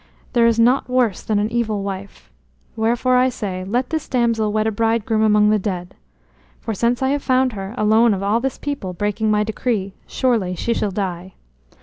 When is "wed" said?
4.51-4.65